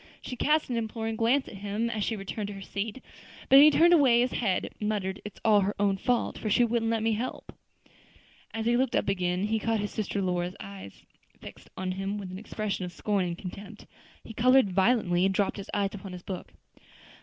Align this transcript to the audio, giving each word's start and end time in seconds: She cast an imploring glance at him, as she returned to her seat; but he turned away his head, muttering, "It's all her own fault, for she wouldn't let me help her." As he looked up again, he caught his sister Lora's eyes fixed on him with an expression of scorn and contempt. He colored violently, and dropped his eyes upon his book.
She 0.19 0.35
cast 0.35 0.67
an 0.71 0.77
imploring 0.77 1.15
glance 1.15 1.47
at 1.47 1.57
him, 1.57 1.87
as 1.87 2.03
she 2.03 2.15
returned 2.15 2.47
to 2.47 2.55
her 2.55 2.61
seat; 2.63 3.03
but 3.49 3.59
he 3.59 3.69
turned 3.69 3.93
away 3.93 4.19
his 4.21 4.31
head, 4.31 4.73
muttering, 4.79 5.17
"It's 5.23 5.39
all 5.45 5.59
her 5.61 5.75
own 5.79 5.97
fault, 5.97 6.39
for 6.39 6.49
she 6.49 6.63
wouldn't 6.63 6.89
let 6.89 7.03
me 7.03 7.11
help 7.13 7.51
her." 7.51 7.91
As 8.51 8.65
he 8.65 8.75
looked 8.75 8.95
up 8.95 9.07
again, 9.09 9.43
he 9.43 9.59
caught 9.59 9.79
his 9.79 9.91
sister 9.91 10.19
Lora's 10.19 10.55
eyes 10.59 11.05
fixed 11.39 11.69
on 11.77 11.91
him 11.91 12.17
with 12.17 12.31
an 12.31 12.39
expression 12.39 12.83
of 12.83 12.91
scorn 12.91 13.25
and 13.25 13.37
contempt. 13.37 13.85
He 14.23 14.33
colored 14.33 14.71
violently, 14.73 15.23
and 15.23 15.35
dropped 15.35 15.57
his 15.57 15.69
eyes 15.71 15.93
upon 15.93 16.13
his 16.13 16.23
book. 16.23 16.51